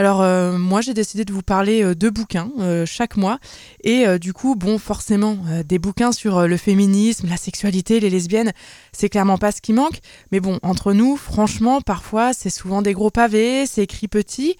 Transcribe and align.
Alors 0.00 0.22
euh, 0.22 0.56
moi 0.56 0.80
j'ai 0.80 0.94
décidé 0.94 1.26
de 1.26 1.32
vous 1.34 1.42
parler 1.42 1.84
euh, 1.84 1.94
de 1.94 2.08
bouquins 2.08 2.50
euh, 2.58 2.86
chaque 2.86 3.18
mois 3.18 3.38
et 3.84 4.06
du 4.18 4.32
coup 4.32 4.54
bon 4.54 4.78
forcément 4.78 5.36
des 5.66 5.78
bouquins 5.78 6.10
sur 6.12 6.48
le 6.48 6.56
féminisme, 6.56 7.28
la 7.28 7.36
sexualité, 7.36 8.00
les 8.00 8.08
lesbiennes, 8.08 8.52
c'est 8.92 9.10
clairement 9.10 9.36
pas 9.36 9.52
ce 9.52 9.60
qui 9.60 9.74
manque. 9.74 10.00
Mais 10.32 10.40
bon 10.40 10.58
entre 10.62 10.94
nous 10.94 11.18
franchement 11.18 11.82
parfois 11.82 12.32
c'est 12.32 12.48
souvent 12.48 12.80
des 12.80 12.94
gros 12.94 13.10
pavés, 13.10 13.66
c'est 13.66 13.82
écrit 13.82 14.08
petit. 14.08 14.56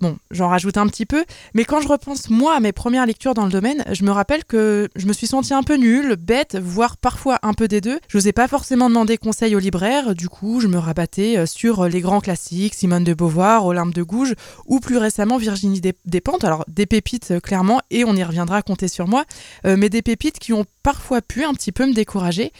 Bon, 0.00 0.16
j'en 0.30 0.48
rajoute 0.48 0.78
un 0.78 0.86
petit 0.86 1.04
peu, 1.04 1.26
mais 1.52 1.64
quand 1.66 1.82
je 1.82 1.88
repense 1.88 2.30
moi 2.30 2.54
à 2.56 2.60
mes 2.60 2.72
premières 2.72 3.04
lectures 3.04 3.34
dans 3.34 3.44
le 3.44 3.50
domaine, 3.50 3.84
je 3.92 4.02
me 4.02 4.10
rappelle 4.10 4.46
que 4.46 4.88
je 4.96 5.06
me 5.06 5.12
suis 5.12 5.26
sentie 5.26 5.52
un 5.52 5.62
peu 5.62 5.76
nulle, 5.76 6.16
bête, 6.16 6.56
voire 6.56 6.96
parfois 6.96 7.38
un 7.42 7.52
peu 7.52 7.68
des 7.68 7.82
deux. 7.82 8.00
Je 8.08 8.16
n'osais 8.16 8.32
pas 8.32 8.48
forcément 8.48 8.88
demander 8.88 9.18
conseil 9.18 9.54
au 9.54 9.58
libraire, 9.58 10.14
du 10.14 10.30
coup 10.30 10.60
je 10.60 10.68
me 10.68 10.78
rabattais 10.78 11.36
euh, 11.36 11.44
sur 11.44 11.86
les 11.86 12.00
grands 12.00 12.20
classiques, 12.20 12.74
Simone 12.74 13.04
de 13.04 13.12
Beauvoir, 13.12 13.66
Olympe 13.66 13.92
de 13.92 14.02
Gouges, 14.02 14.34
ou 14.64 14.80
plus 14.80 14.96
récemment 14.96 15.36
Virginie 15.36 15.82
Despentes, 16.06 16.44
alors 16.44 16.64
des 16.66 16.86
pépites 16.86 17.32
euh, 17.32 17.40
clairement, 17.40 17.82
et 17.90 18.04
on 18.04 18.16
y 18.16 18.24
reviendra 18.24 18.62
compter 18.62 18.88
sur 18.88 19.06
moi, 19.06 19.26
euh, 19.66 19.76
mais 19.76 19.90
des 19.90 20.00
pépites 20.00 20.38
qui 20.38 20.54
ont 20.54 20.64
parfois 20.82 21.20
pu 21.20 21.44
un 21.44 21.52
petit 21.52 21.72
peu 21.72 21.84
me 21.84 21.92
décourager. 21.92 22.52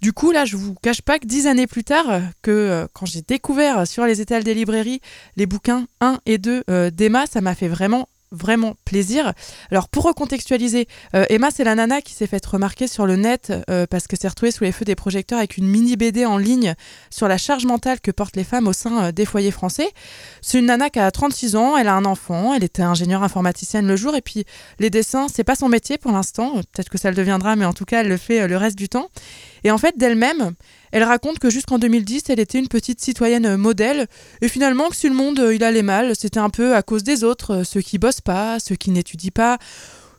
Du 0.00 0.12
coup, 0.12 0.30
là, 0.32 0.44
je 0.44 0.56
vous 0.56 0.74
cache 0.74 1.02
pas 1.02 1.18
que 1.18 1.26
dix 1.26 1.46
années 1.46 1.66
plus 1.66 1.84
tard, 1.84 2.10
euh, 2.10 2.20
que 2.42 2.50
euh, 2.50 2.86
quand 2.92 3.06
j'ai 3.06 3.22
découvert 3.22 3.86
sur 3.86 4.04
les 4.04 4.20
étals 4.20 4.44
des 4.44 4.54
librairies 4.54 5.00
les 5.36 5.46
bouquins 5.46 5.86
1 6.00 6.18
et 6.26 6.38
2 6.38 6.64
euh, 6.68 6.90
d'Emma, 6.90 7.26
ça 7.26 7.40
m'a 7.40 7.54
fait 7.54 7.68
vraiment 7.68 8.08
vraiment 8.32 8.74
plaisir. 8.84 9.32
Alors 9.70 9.88
pour 9.88 10.04
recontextualiser, 10.04 10.88
euh, 11.14 11.24
Emma 11.28 11.50
c'est 11.50 11.64
la 11.64 11.74
nana 11.74 12.00
qui 12.00 12.12
s'est 12.12 12.26
faite 12.26 12.44
remarquer 12.46 12.88
sur 12.88 13.06
le 13.06 13.16
net 13.16 13.52
euh, 13.70 13.86
parce 13.88 14.06
que 14.06 14.16
s'est 14.16 14.28
retrouvée 14.28 14.50
sous 14.50 14.64
les 14.64 14.72
feux 14.72 14.84
des 14.84 14.94
projecteurs 14.94 15.38
avec 15.38 15.56
une 15.56 15.66
mini 15.66 15.96
BD 15.96 16.26
en 16.26 16.36
ligne 16.36 16.74
sur 17.10 17.28
la 17.28 17.38
charge 17.38 17.66
mentale 17.66 18.00
que 18.00 18.10
portent 18.10 18.36
les 18.36 18.44
femmes 18.44 18.66
au 18.66 18.72
sein 18.72 19.04
euh, 19.04 19.12
des 19.12 19.24
foyers 19.24 19.50
français. 19.50 19.88
C'est 20.42 20.58
une 20.58 20.66
nana 20.66 20.90
qui 20.90 20.98
a 20.98 21.10
36 21.10 21.56
ans, 21.56 21.76
elle 21.76 21.88
a 21.88 21.94
un 21.94 22.04
enfant, 22.04 22.52
elle 22.54 22.64
était 22.64 22.82
ingénieure 22.82 23.22
informaticienne 23.22 23.86
le 23.86 23.96
jour 23.96 24.14
et 24.16 24.22
puis 24.22 24.44
les 24.78 24.90
dessins 24.90 25.26
c'est 25.32 25.44
pas 25.44 25.54
son 25.54 25.68
métier 25.68 25.96
pour 25.98 26.12
l'instant, 26.12 26.54
peut-être 26.54 26.88
que 26.88 26.98
ça 26.98 27.10
le 27.10 27.16
deviendra 27.16 27.54
mais 27.56 27.64
en 27.64 27.72
tout 27.72 27.84
cas 27.84 28.00
elle 28.00 28.08
le 28.08 28.16
fait 28.16 28.48
le 28.48 28.56
reste 28.56 28.76
du 28.76 28.88
temps. 28.88 29.08
Et 29.66 29.72
en 29.72 29.78
fait 29.78 29.98
d'elle-même, 29.98 30.52
elle 30.92 31.02
raconte 31.02 31.40
que 31.40 31.50
jusqu'en 31.50 31.80
2010, 31.80 32.22
elle 32.28 32.38
était 32.38 32.60
une 32.60 32.68
petite 32.68 33.00
citoyenne 33.00 33.46
euh, 33.46 33.56
modèle, 33.56 34.06
et 34.40 34.46
finalement 34.46 34.88
que 34.88 34.94
si 34.94 35.08
le 35.08 35.14
monde 35.16 35.40
euh, 35.40 35.56
il 35.56 35.64
allait 35.64 35.82
mal, 35.82 36.14
c'était 36.14 36.38
un 36.38 36.50
peu 36.50 36.76
à 36.76 36.82
cause 36.82 37.02
des 37.02 37.24
autres, 37.24 37.52
euh, 37.52 37.64
ceux 37.64 37.80
qui 37.80 37.98
bossent 37.98 38.20
pas, 38.20 38.60
ceux 38.60 38.76
qui 38.76 38.92
n'étudient 38.92 39.32
pas, 39.34 39.58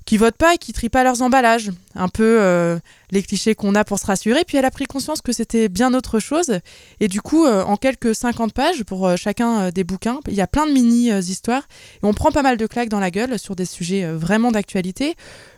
qui 0.03 0.17
votent 0.17 0.35
pas 0.35 0.55
et 0.55 0.57
qui 0.57 0.73
trient 0.73 0.89
pas 0.89 1.05
leurs 1.05 1.21
emballages. 1.21 1.71
Un 1.95 2.09
peu 2.09 2.77
les 3.11 3.23
clichés 3.23 3.55
qu'on 3.55 3.75
a 3.75 3.83
pour 3.83 3.99
se 3.99 4.05
rassurer. 4.05 4.43
Puis 4.45 4.57
elle 4.57 4.65
a 4.65 4.71
pris 4.71 4.85
conscience 4.85 5.21
que 5.21 5.31
c'était 5.31 5.69
bien 5.69 5.93
autre 5.93 6.19
chose. 6.19 6.59
Et 6.99 7.07
du 7.07 7.21
coup, 7.21 7.45
en 7.45 7.77
quelques 7.77 8.15
50 8.15 8.53
pages 8.53 8.83
pour 8.83 9.15
chacun 9.17 9.69
des 9.69 9.83
bouquins, 9.83 10.19
il 10.27 10.33
y 10.33 10.41
a 10.41 10.47
plein 10.47 10.65
de 10.67 10.71
mini-histoires. 10.71 11.67
et 12.03 12.05
on 12.05 12.13
prend 12.13 12.31
pas 12.31 12.41
mal 12.41 12.57
de 12.57 12.67
claques 12.67 12.89
dans 12.89 12.99
la 12.99 13.11
gueule 13.11 13.39
sur 13.39 13.55
des 13.55 13.65
sujets 13.65 14.05
vraiment 14.11 14.51
d'actualité 14.51 15.15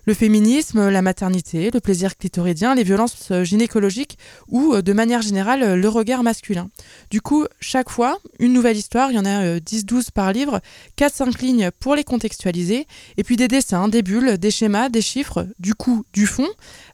le 0.09 0.15
féminisme, 0.15 0.89
la 0.89 1.03
maternité, 1.03 1.69
le 1.71 1.79
plaisir 1.79 2.17
clitoridien, 2.17 2.73
les 2.73 2.83
violences 2.83 3.29
euh, 3.29 3.43
gynécologiques 3.43 4.17
ou, 4.47 4.73
euh, 4.73 4.81
de 4.81 4.91
manière 4.91 5.21
générale, 5.21 5.61
euh, 5.61 5.75
le 5.75 5.87
regard 5.87 6.23
masculin. 6.23 6.67
Du 7.11 7.21
coup, 7.21 7.45
chaque 7.59 7.91
fois, 7.91 8.17
une 8.39 8.51
nouvelle 8.51 8.75
histoire, 8.75 9.11
il 9.11 9.17
y 9.17 9.19
en 9.19 9.25
a 9.25 9.59
10-12 9.59 10.09
par 10.09 10.33
livre, 10.33 10.61
4-5 10.97 11.39
lignes 11.41 11.69
pour 11.79 11.93
les 11.93 12.03
contextualiser, 12.03 12.87
et 13.17 13.23
puis 13.23 13.35
des 13.35 13.47
dessins, 13.47 13.87
des 13.87 14.01
bulles, 14.01 14.39
des 14.39 14.49
schémas, 14.49 14.89
des 14.89 15.03
chiffres, 15.03 15.45
du 15.59 15.75
coup, 15.75 16.03
du 16.11 16.25
fond, 16.25 16.47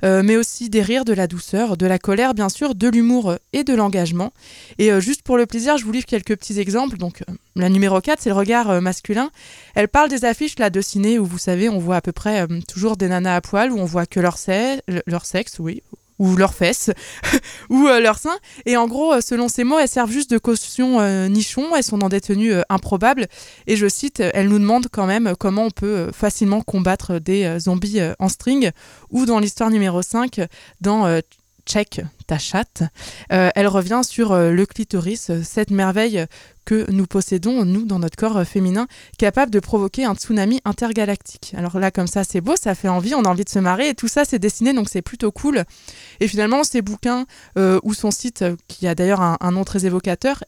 mais 0.03 0.36
des 0.70 0.82
rires, 0.82 1.06
de 1.06 1.14
la 1.14 1.28
douceur, 1.28 1.78
de 1.78 1.86
la 1.86 2.00
colère, 2.00 2.34
bien 2.34 2.50
sûr, 2.50 2.76
de 2.76 2.88
l'humour 2.88 3.36
et 3.54 3.64
de 3.64 3.74
l'engagement. 3.74 4.32
Et 4.78 5.00
juste 5.02 5.22
pour 5.22 5.38
le 5.38 5.46
plaisir, 5.46 5.78
je 5.78 5.86
vous 5.86 5.92
livre 5.92 6.06
quelques 6.06 6.36
petits 6.38 6.60
exemples. 6.60 6.98
Donc, 6.98 7.24
la 7.56 7.70
numéro 7.70 8.00
4, 8.02 8.22
c'est 8.22 8.30
le 8.30 8.36
regard 8.36 8.82
masculin. 8.82 9.30
Elle 9.76 9.88
parle 9.88 10.10
des 10.10 10.26
affiches 10.26 10.60
là, 10.60 10.70
de 10.70 10.82
ciné 10.82 11.20
où, 11.20 11.26
vous 11.26 11.38
savez, 11.38 11.70
on 11.70 11.80
voit 11.80 11.98
à 11.98 12.02
peu 12.02 12.12
près 12.12 12.48
toujours 12.68 12.98
des 12.98 13.08
nanas 13.08 13.36
à 13.36 13.42
poil 13.42 13.72
où 13.72 13.80
on 13.80 13.86
voit 13.86 14.06
que 14.06 14.20
leur 14.20 14.38
sexe, 14.38 15.60
oui, 15.60 15.82
ou 16.20 16.36
leurs 16.36 16.54
fesses, 16.54 16.92
ou 17.70 17.88
euh, 17.88 18.00
leurs 18.00 18.20
seins. 18.20 18.38
Et 18.66 18.78
en 18.78 18.88
gros, 18.88 19.14
euh, 19.14 19.22
selon 19.22 19.48
ces 19.48 19.64
mots, 19.64 19.80
elles 19.80 19.90
servent 19.90 20.12
juste 20.12 20.31
de 20.31 20.38
caution 20.38 21.00
euh, 21.00 21.28
nichon, 21.28 21.76
elles 21.76 21.84
sont 21.84 21.98
dans 21.98 22.09
des 22.09 22.22
tenues 22.22 22.53
improbables. 22.70 23.28
Et 23.68 23.76
je 23.76 23.88
cite, 23.88 24.20
elles 24.20 24.50
nous 24.50 24.59
demandent 24.59 24.88
quand 24.92 25.08
même 25.08 25.34
comment 25.38 25.64
on 25.64 25.72
peut 25.72 26.12
facilement 26.14 26.62
combattre 26.62 27.20
des 27.20 27.59
zombies 27.59 28.00
en 28.20 28.30
string, 28.30 28.72
ou 29.09 29.25
dans 29.25 29.40
l'histoire 29.40 29.70
numéro 29.70 30.02
5, 30.02 30.42
dans 30.81 31.22
Check 31.66 32.02
ta 32.28 32.38
chatte, 32.38 32.84
elle 33.30 33.68
revient 33.68 34.02
sur 34.03 34.36
le 34.36 34.66
clitoris, 34.66 35.31
cette 35.44 35.70
merveille 35.70 36.26
que 36.66 36.90
nous 36.92 37.06
possédons, 37.06 37.64
nous, 37.64 37.86
dans 37.86 38.00
notre 38.00 38.18
corps 38.18 38.38
euh, 38.38 38.44
féminin, 38.44 38.88
capable 39.18 39.52
de 39.52 39.59
provoquer 39.59 40.04
un 40.06 40.16
tsunami 40.16 40.59
intergalactique. 40.66 41.54
Alors 41.56 41.80
là, 41.80 41.92
comme 41.92 42.08
ça, 42.08 42.24
c'est 42.24 42.42
beau, 42.42 42.56
ça 42.56 42.75
fait 42.75 42.88
envie, 42.88 43.14
on 43.14 43.24
a 43.24 43.30
envie 43.30 43.46
de 43.46 43.50
se 43.50 43.59
marrer, 43.59 43.90
et 43.90 43.96
tout 43.96 44.08
ça, 44.08 44.25
c'est 44.25 44.40
dessiné, 44.40 44.74
donc 44.74 44.90
c'est 44.90 45.04
plutôt 45.04 45.31
cool. 45.31 45.64
Et 46.20 46.28
finalement, 46.28 46.64
ces 46.64 46.81
bouquins, 46.81 47.25
euh, 47.58 47.80
ou 47.84 47.94
son 47.94 48.12
site, 48.12 48.42
euh, 48.42 48.56
qui 48.68 48.88
a 48.88 48.96
d'ailleurs 48.96 49.22
un, 49.22 49.52
nom 49.52 49.64
très 49.64 49.86
évocateur, 49.86 50.44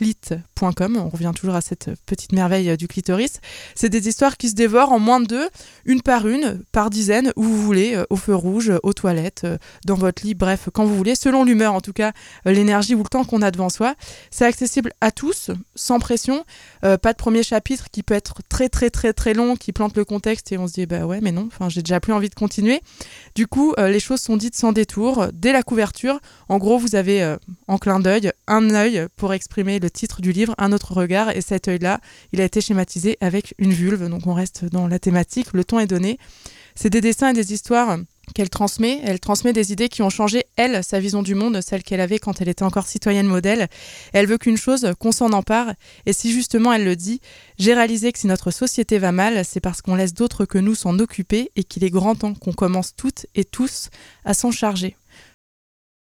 emmaclit.com, 0.00 0.96
on 0.96 1.08
revient 1.08 1.32
toujours 1.34 1.54
à 1.54 1.60
cette 1.60 1.90
petite 2.06 2.32
merveille 2.32 2.76
du 2.76 2.88
clitoris, 2.88 3.40
c'est 3.74 3.88
des 3.88 4.08
histoires 4.08 4.36
qui 4.36 4.48
se 4.48 4.54
dévorent 4.54 4.92
en 4.92 4.98
moins 4.98 5.20
de 5.20 5.26
deux, 5.26 5.48
une 5.84 6.02
par 6.02 6.26
une, 6.26 6.62
par 6.72 6.90
dizaines, 6.90 7.32
où 7.36 7.42
vous 7.42 7.62
voulez, 7.62 8.02
au 8.10 8.16
feu 8.16 8.34
rouge, 8.34 8.72
aux 8.82 8.92
toilettes, 8.92 9.46
dans 9.84 9.94
votre 9.94 10.24
lit, 10.24 10.34
bref, 10.34 10.68
quand 10.72 10.84
vous 10.84 10.96
voulez, 10.96 11.14
selon 11.14 11.44
l'humeur, 11.44 11.74
en 11.74 11.80
tout 11.80 11.92
cas, 11.92 12.12
l'énergie 12.44 12.94
ou 12.94 13.02
le 13.02 13.08
temps 13.08 13.24
qu'on 13.24 13.42
a 13.42 13.50
devant 13.50 13.68
soi. 13.68 13.94
C'est 14.30 14.44
accessible 14.44 14.92
à 15.00 15.10
tous 15.10 15.50
sans 15.74 15.98
pression. 15.98 16.44
Euh, 16.84 16.96
pas 16.96 17.12
de 17.12 17.18
premier 17.18 17.42
chapitre 17.42 17.90
qui 17.90 18.02
peut 18.02 18.14
être 18.14 18.40
très 18.48 18.68
très 18.68 18.90
très 18.90 19.12
très 19.12 19.34
long, 19.34 19.56
qui 19.56 19.72
plante 19.72 19.96
le 19.96 20.04
contexte 20.04 20.52
et 20.52 20.58
on 20.58 20.66
se 20.66 20.74
dit 20.74 20.86
bah 20.86 21.06
ouais 21.06 21.20
mais 21.20 21.32
non, 21.32 21.48
enfin 21.52 21.68
j'ai 21.68 21.82
déjà 21.82 22.00
plus 22.00 22.12
envie 22.12 22.28
de 22.28 22.34
continuer. 22.34 22.80
Du 23.34 23.46
coup, 23.46 23.74
euh, 23.78 23.88
les 23.88 24.00
choses 24.00 24.20
sont 24.20 24.36
dites 24.36 24.56
sans 24.56 24.72
détour 24.72 25.26
dès 25.32 25.52
la 25.52 25.62
couverture. 25.62 26.20
En 26.48 26.58
gros, 26.58 26.78
vous 26.78 26.94
avez 26.94 27.22
euh, 27.22 27.36
en 27.68 27.78
clin 27.78 28.00
d'œil 28.00 28.32
un 28.46 28.70
œil 28.70 29.06
pour 29.16 29.32
exprimer 29.32 29.80
titre 29.90 30.20
du 30.20 30.32
livre, 30.32 30.54
un 30.58 30.72
autre 30.72 30.92
regard 30.92 31.30
et 31.30 31.40
cet 31.40 31.68
œil-là, 31.68 32.00
il 32.32 32.40
a 32.40 32.44
été 32.44 32.60
schématisé 32.60 33.16
avec 33.20 33.54
une 33.58 33.72
vulve. 33.72 34.08
Donc 34.08 34.26
on 34.26 34.34
reste 34.34 34.64
dans 34.64 34.88
la 34.88 34.98
thématique, 34.98 35.48
le 35.52 35.64
ton 35.64 35.78
est 35.78 35.86
donné. 35.86 36.18
C'est 36.74 36.90
des 36.90 37.00
dessins 37.00 37.30
et 37.30 37.32
des 37.32 37.52
histoires 37.52 37.98
qu'elle 38.34 38.50
transmet. 38.50 39.00
Elle 39.04 39.20
transmet 39.20 39.52
des 39.52 39.72
idées 39.72 39.88
qui 39.88 40.02
ont 40.02 40.10
changé, 40.10 40.44
elle, 40.56 40.84
sa 40.84 41.00
vision 41.00 41.22
du 41.22 41.34
monde, 41.34 41.60
celle 41.60 41.82
qu'elle 41.82 42.00
avait 42.00 42.18
quand 42.18 42.40
elle 42.40 42.48
était 42.48 42.62
encore 42.62 42.86
citoyenne 42.86 43.26
modèle. 43.26 43.68
Elle 44.12 44.26
veut 44.26 44.38
qu'une 44.38 44.56
chose, 44.56 44.92
qu'on 44.98 45.12
s'en 45.12 45.32
empare. 45.32 45.72
Et 46.06 46.12
si 46.12 46.32
justement 46.32 46.72
elle 46.72 46.84
le 46.84 46.96
dit, 46.96 47.20
j'ai 47.58 47.74
réalisé 47.74 48.12
que 48.12 48.18
si 48.18 48.26
notre 48.26 48.50
société 48.50 48.98
va 48.98 49.12
mal, 49.12 49.44
c'est 49.44 49.60
parce 49.60 49.82
qu'on 49.82 49.94
laisse 49.94 50.14
d'autres 50.14 50.44
que 50.44 50.58
nous 50.58 50.74
s'en 50.74 50.98
occuper 50.98 51.50
et 51.56 51.64
qu'il 51.64 51.84
est 51.84 51.90
grand 51.90 52.14
temps 52.14 52.34
qu'on 52.34 52.52
commence 52.52 52.94
toutes 52.94 53.26
et 53.34 53.44
tous 53.44 53.90
à 54.24 54.34
s'en 54.34 54.50
charger. 54.50 54.96